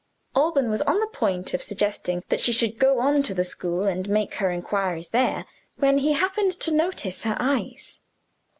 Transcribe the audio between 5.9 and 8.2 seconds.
he happened to notice her eyes.